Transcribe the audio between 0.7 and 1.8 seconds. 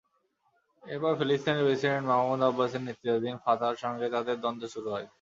এরপর ফিলিস্তিনের